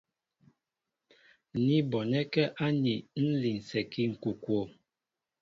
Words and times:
Ní 1.65 1.77
bonɛ́kɛ́ 1.89 2.45
aní 2.65 2.93
ń 3.23 3.27
linsɛkí 3.41 4.01
ŋ̀kokwo. 4.11 4.59